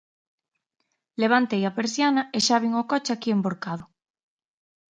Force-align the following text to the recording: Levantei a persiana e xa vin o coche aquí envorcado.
Levantei 1.21 1.63
a 1.69 1.71
persiana 1.79 2.21
e 2.37 2.39
xa 2.45 2.57
vin 2.63 2.73
o 2.81 2.87
coche 2.91 3.11
aquí 3.13 3.29
envorcado. 3.31 3.85